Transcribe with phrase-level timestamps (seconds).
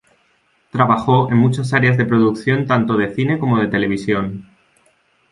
[0.71, 4.49] Trabajó en muchas áreas de producción tanto de cine como de televisión.